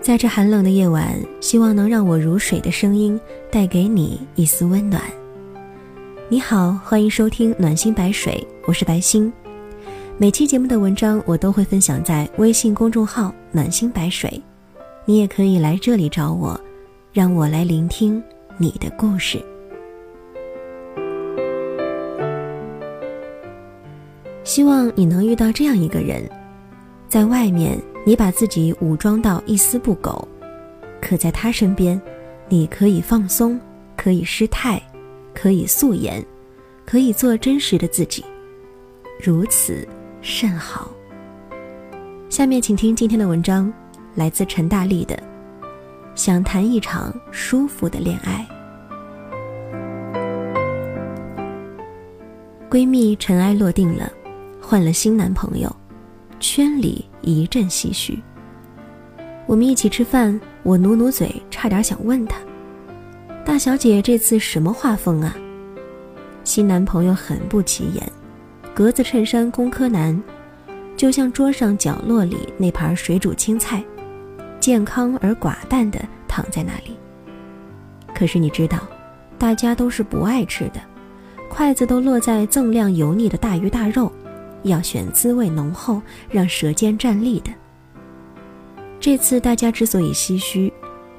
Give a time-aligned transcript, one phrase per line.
[0.00, 3.20] 在这寒冷的夜晚，希望能让我如水的声音
[3.50, 5.02] 带给你一丝温暖。
[6.28, 9.30] 你好，欢迎收听暖心白水，我是白心。
[10.16, 14.40] 每期节目的文章我都会分享在微信公众号“暖心白水”，
[15.04, 16.58] 你也可以来这里找我，
[17.12, 18.22] 让我来聆听
[18.56, 19.44] 你的故事。
[24.44, 26.22] 希望你能遇到这样一个人，
[27.08, 27.78] 在外面。
[28.08, 30.26] 你把自己武装到一丝不苟，
[30.98, 32.00] 可在他身边，
[32.48, 33.60] 你可以放松，
[33.98, 34.82] 可以失态，
[35.34, 36.24] 可以素颜，
[36.86, 38.24] 可以做真实的自己，
[39.22, 39.86] 如此
[40.22, 40.90] 甚好。
[42.30, 43.70] 下面请听今天的文章，
[44.14, 45.14] 来自陈大力的
[46.14, 48.48] 《想谈一场舒服的恋爱》。
[52.70, 54.10] 闺蜜尘埃落定了，
[54.62, 55.70] 换了新男朋友。
[56.40, 58.18] 圈里一阵唏嘘。
[59.46, 62.38] 我们一起吃饭，我努努嘴，差点想问他
[63.44, 65.34] ：“大小姐这次什么画风啊？”
[66.44, 68.12] 新男朋友很不起眼，
[68.74, 70.22] 格子衬衫工科男，
[70.96, 73.82] 就像桌上角落里那盘水煮青菜，
[74.60, 76.96] 健康而寡淡的躺在那里。
[78.14, 78.78] 可是你知道，
[79.38, 80.80] 大家都是不爱吃的，
[81.48, 84.12] 筷子都落在锃亮油腻的大鱼大肉。
[84.68, 87.50] 要选滋味浓厚、让舌尖站立的。
[89.00, 90.72] 这次大家之所以唏嘘，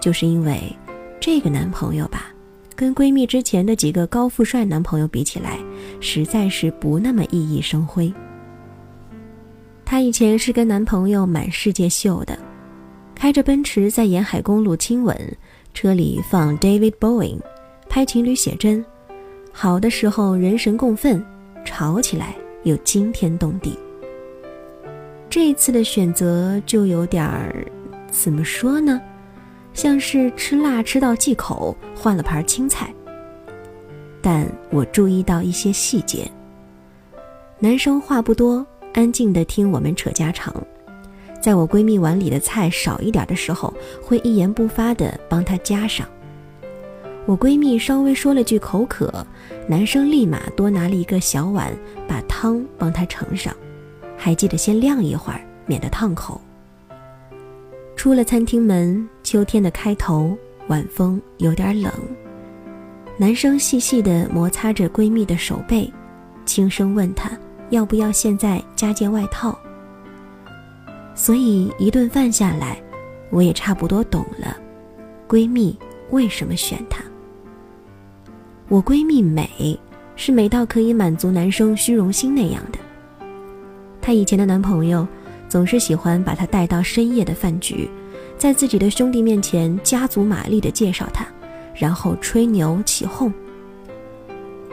[0.00, 0.60] 就是因为
[1.20, 2.26] 这个男朋友吧，
[2.74, 5.58] 跟闺蜜之前的几个高富帅男朋友比起来，
[6.00, 8.12] 实在是不那么熠熠生辉。
[9.84, 12.38] 她以前是跟男朋友满世界秀的，
[13.14, 15.16] 开着奔驰在沿海公路亲吻，
[15.74, 17.38] 车里放 David Bowie，
[17.88, 18.84] 拍情侣写真，
[19.52, 21.24] 好的时候人神共愤，
[21.64, 22.34] 吵起来。
[22.66, 23.78] 又惊天动地。
[25.30, 27.64] 这一次的选择就有点儿，
[28.10, 29.00] 怎么说呢？
[29.72, 32.92] 像是吃辣吃到忌口，换了盘青菜。
[34.20, 36.28] 但我注意到一些细节。
[37.60, 40.52] 男生话不多，安静的听我们扯家常。
[41.40, 46.08] 在我闺蜜碗里的菜少一点的时候，会一言不发的帮她加上。
[47.26, 49.26] 我闺蜜稍微说了句口渴，
[49.68, 51.76] 男生立马多拿了一个小碗，
[52.06, 53.52] 把汤帮她盛上，
[54.16, 56.40] 还记得先晾一会儿，免得烫口。
[57.96, 60.36] 出了餐厅门，秋天的开头，
[60.68, 61.92] 晚风有点冷。
[63.18, 65.92] 男生细细地摩擦着闺蜜的手背，
[66.44, 67.30] 轻声问她
[67.70, 69.58] 要不要现在加件外套。
[71.16, 72.80] 所以一顿饭下来，
[73.30, 74.56] 我也差不多懂了，
[75.26, 75.76] 闺蜜
[76.10, 77.02] 为什么选他。
[78.68, 79.78] 我闺蜜美，
[80.16, 82.78] 是美到可以满足男生虚荣心那样的。
[84.00, 85.06] 她以前的男朋友
[85.48, 87.88] 总是喜欢把她带到深夜的饭局，
[88.36, 91.24] 在自己的兄弟面前加足马力的介绍她，
[91.76, 93.32] 然后吹牛起哄。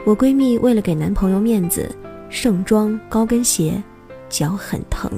[0.04, 1.88] 我闺蜜为了给男朋友面子，
[2.28, 3.80] 盛装高跟鞋，
[4.28, 5.08] 脚很疼，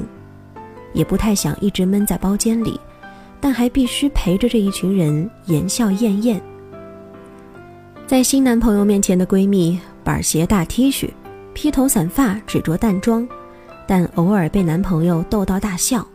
[0.93, 2.79] 也不太想一直闷在包间里，
[3.41, 6.39] 但还必须陪着这一群人言笑晏晏。
[8.07, 11.11] 在新男朋友面前的闺蜜，板鞋大 T 恤，
[11.53, 13.27] 披头散发，只着淡妆，
[13.85, 16.07] 但偶尔被男朋友逗到大笑，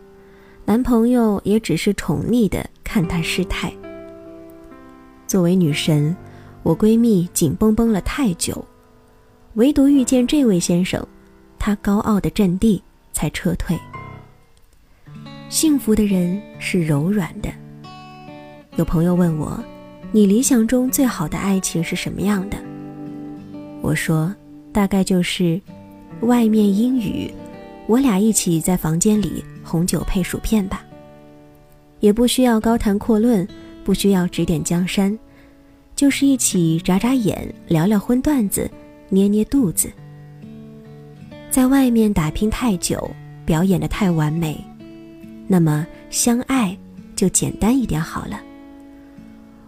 [0.64, 3.70] 男朋友也只是宠溺的看她失态。
[5.26, 6.16] 作为女神，
[6.62, 8.64] 我闺蜜紧绷绷了太久，
[9.54, 11.06] 唯独遇见这位先生，
[11.58, 12.82] 她高傲的阵地
[13.12, 13.78] 才撤退。
[15.50, 17.50] 幸福的人是柔软的。
[18.76, 19.62] 有朋友问我。
[20.14, 22.58] 你理想中最好的爱情是什么样的？
[23.80, 24.32] 我说，
[24.70, 25.58] 大概就是，
[26.20, 27.32] 外面阴雨，
[27.86, 30.84] 我俩一起在房间里红酒配薯片吧。
[32.00, 33.48] 也不需要高谈阔论，
[33.84, 35.18] 不需要指点江山，
[35.96, 38.70] 就是一起眨眨眼，聊聊荤段子，
[39.08, 39.90] 捏捏肚子。
[41.50, 43.10] 在外面打拼太久，
[43.46, 44.62] 表演的太完美，
[45.48, 46.76] 那么相爱
[47.16, 48.38] 就简单一点好了。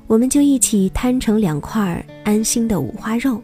[0.07, 3.43] 我们就一起摊成两块安心的五花肉。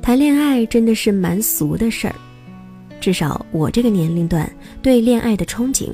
[0.00, 2.14] 谈恋爱真的是蛮俗的事儿，
[3.00, 4.50] 至少我这个年龄段
[4.82, 5.90] 对恋爱的憧憬，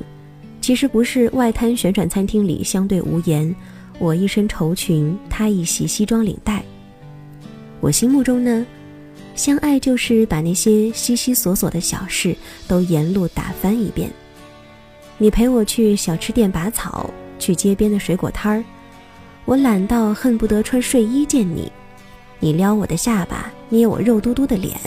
[0.61, 3.53] 其实不是外滩旋转餐厅里相对无言，
[3.99, 6.63] 我一身绸裙，他一袭西装领带。
[7.81, 8.65] 我心目中呢，
[9.35, 12.35] 相爱就是把那些稀稀索索的小事
[12.67, 14.09] 都沿路打翻一遍。
[15.17, 18.63] 你陪我去小吃店拔草，去街边的水果摊儿。
[19.47, 21.71] 我懒到恨不得穿睡衣见你，
[22.37, 24.77] 你撩我的下巴，捏我肉嘟嘟的脸，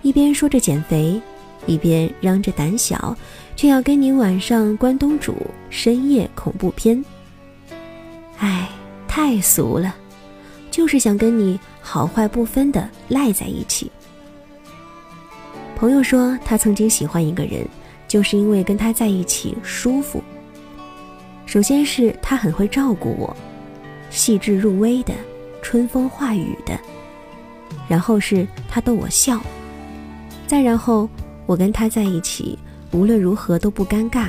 [0.00, 1.20] 一边说着减肥，
[1.66, 3.14] 一边嚷着胆小，
[3.56, 5.36] 却要跟你晚上关东煮、
[5.68, 7.04] 深夜恐怖片。
[8.38, 8.70] 唉，
[9.06, 9.94] 太俗了，
[10.70, 13.92] 就是想跟你好坏不分的赖在一起。
[15.76, 17.68] 朋友说，他曾经喜欢一个人，
[18.08, 20.24] 就是因为跟他在一起舒服。
[21.44, 23.36] 首先是他很会照顾我，
[24.10, 25.14] 细致入微的，
[25.62, 26.78] 春风化雨的。
[27.88, 29.40] 然后是他逗我笑，
[30.46, 31.08] 再然后
[31.46, 32.58] 我跟他在一起，
[32.92, 34.26] 无论如何都不尴尬，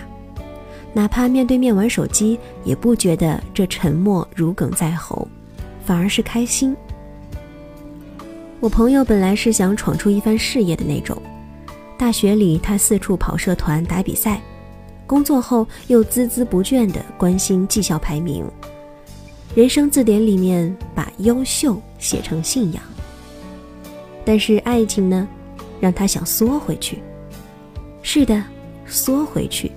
[0.94, 5.28] 哪怕面对面玩手机，也不觉得这沉默如鲠在喉，
[5.84, 6.75] 反而是开心。
[8.62, 11.22] 我朋友本来是想闯出一番事业的那种，
[11.98, 14.42] 大学里他四处跑社团打比赛，
[15.06, 18.46] 工作后又孜孜不倦地关心绩效排名，
[19.56, 22.84] 人生字典里面把优秀写成信仰。
[24.24, 25.28] 但是爱情呢，
[25.80, 27.00] 让他想缩回去。
[28.04, 28.44] 是的，
[28.86, 29.72] 缩回去，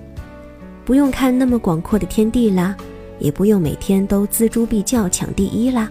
[0.85, 2.75] 不用看那么广阔的天地啦，
[3.19, 5.89] 也不用每天都锱铢必较抢第一啦，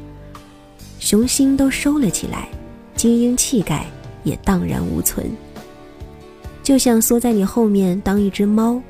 [1.00, 2.48] 雄心都收了起来，
[2.94, 3.84] 精英气概
[4.22, 5.26] 也荡然无存。
[6.62, 8.80] 就像缩在你后面当一只猫，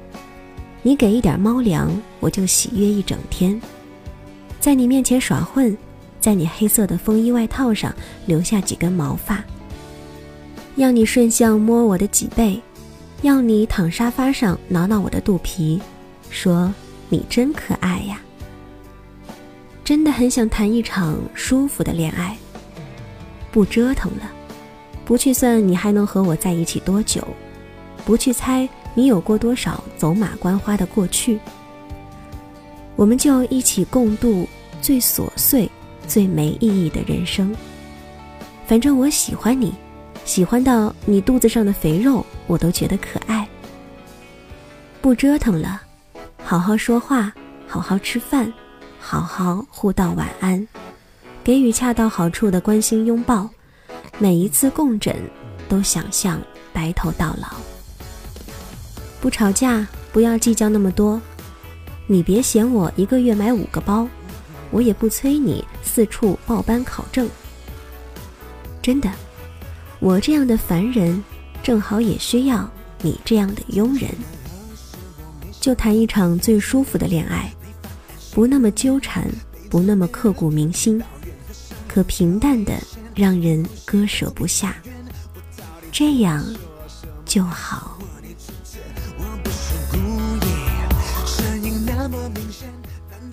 [0.83, 1.91] 你给一点猫粮，
[2.21, 3.61] 我就喜悦一整天，
[4.63, 5.77] 在你面前耍混，
[6.21, 7.93] 在你黑色的风衣外套上
[8.27, 9.43] 留下几根毛发。
[10.77, 12.63] 要你顺向摸我的脊背，
[13.23, 15.83] 要你躺沙发上挠挠我的肚皮，
[16.31, 16.73] 说
[17.09, 18.21] 你真可爱呀。
[19.83, 22.37] 真的很想谈一场舒服的恋爱，
[23.51, 24.31] 不折腾了，
[25.05, 27.27] 不去算你还能和我在一起多久，
[28.05, 31.41] 不去猜你有过多少走马观花的过去，
[32.97, 34.49] 我们就一起共度
[34.81, 35.71] 最琐碎、
[36.07, 37.55] 最没意义的人生。
[38.67, 39.75] 反正我喜欢你。
[40.25, 43.49] 喜欢到你肚子上的肥肉，我都觉得可爱。
[45.01, 45.83] 不折腾了，
[46.45, 47.33] 好好说话，
[47.67, 48.53] 好好吃饭，
[49.01, 50.69] 好好互道晚安，
[51.43, 53.51] 给予恰到好处的关心拥抱。
[54.19, 55.17] 每一次共枕，
[55.69, 56.41] 都想象
[56.73, 57.49] 白头到老。
[59.21, 61.21] 不吵架，不要计较那么多。
[62.13, 64.07] 你别嫌我一个月买五个包，
[64.71, 67.27] 我也不催你四处报班考证。
[68.83, 69.11] 真的。
[69.99, 71.25] 我这样的凡人，
[71.63, 72.71] 正好也需要
[73.01, 74.11] 你这样的庸人。
[75.59, 77.51] 就谈一场最舒服的恋爱，
[78.35, 79.27] 不那么纠缠，
[79.71, 81.03] 不那么刻骨铭心，
[81.89, 82.75] 可平淡的
[83.15, 84.77] 让人割舍不下，
[85.91, 86.45] 这样
[87.25, 87.97] 就好。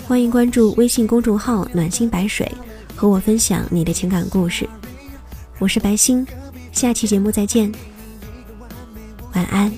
[0.10, 2.52] 欢迎关注微信公众号“暖心白水”，
[2.98, 4.68] 和我分享你的情感故事。
[5.60, 6.26] 我是白星。
[6.72, 7.72] 下期节目再见，
[9.36, 9.72] 晚安。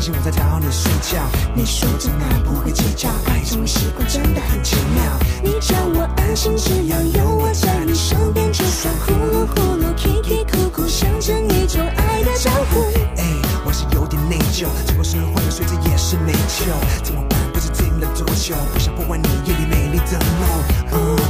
[0.00, 1.20] 我担心我在打扰你睡觉。
[1.54, 5.04] 你说真爱不会计较，爱这种习惯真的很奇妙。
[5.44, 12.80] 你叫我安心，只要有我在你身边，就算呼噜呼噜、啼啼哭哭，象征一种爱的招呼。
[13.18, 13.28] 哎，
[13.66, 16.72] 我是有点内疚，结果是换了睡着也是没救，
[17.04, 17.38] 怎么办？
[17.52, 20.48] 不知停了多久，不想破坏你夜里美丽的梦。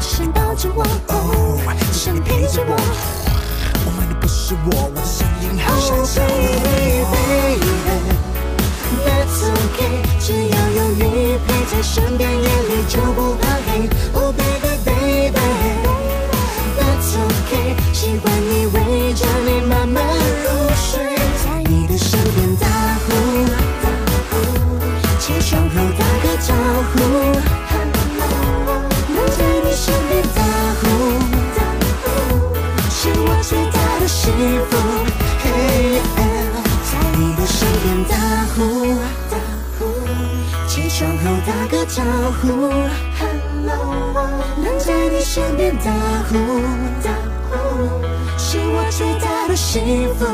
[0.00, 0.86] 只想抱着我。
[1.90, 2.76] 只是你陪着我
[4.94, 6.04] 的声音好像
[11.80, 13.88] 在身边，夜里就不怕黑。
[14.12, 15.32] Oh baby baby
[16.76, 21.00] That's okay，喜欢你围着你慢慢入睡，
[21.42, 22.66] 在你的身边打
[23.06, 23.08] 呼，
[25.20, 26.52] 起床后打个招
[26.92, 26.98] 呼。
[29.14, 30.38] 能在你身边打
[30.82, 30.84] 呼，
[32.90, 34.06] 是我最大的。
[34.06, 34.30] 幸
[34.68, 34.76] 福，
[41.80, 42.02] 后打个招
[42.42, 42.44] 呼，
[44.62, 45.90] 能在你身边打
[46.28, 46.36] 呼，
[47.02, 47.10] 打
[47.48, 47.56] 呼
[48.36, 50.26] 是我最大的幸福。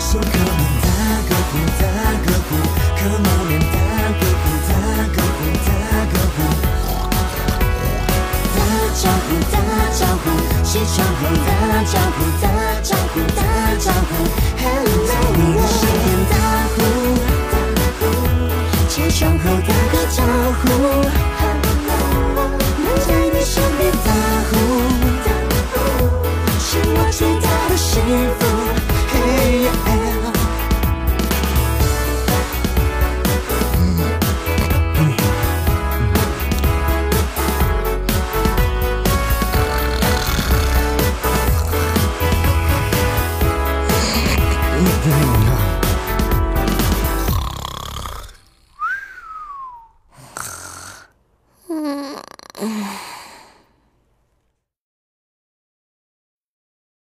[0.00, 0.88] So come on，打
[1.28, 1.84] 个呼，打
[2.24, 2.50] 个呼
[2.96, 3.76] ，Come on，打
[4.08, 4.72] 个呼，打
[5.12, 5.68] 个呼，打
[6.08, 6.38] 个呼，
[8.54, 8.58] 打。
[8.94, 9.54] 招呼，打
[9.92, 10.24] 招呼，
[10.62, 11.48] 起床后打
[11.84, 12.44] 招呼，打
[12.82, 13.53] 招呼，打招呼